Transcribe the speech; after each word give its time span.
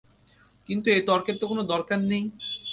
কিন্তু 0.69 0.87
এ 0.89 0.99
তর্কের 1.07 1.35
তো 1.37 1.45
কোনো 1.47 1.63
দরকার 1.63 1.99
নেই। 2.11 2.23